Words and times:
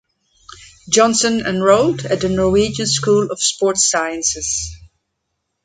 Johnsen 0.91 1.45
enrolled 1.45 2.05
at 2.07 2.21
the 2.21 2.29
Norwegian 2.29 2.87
School 2.87 3.31
of 3.31 3.39
Sport 3.39 3.77
Sciences. 3.77 4.75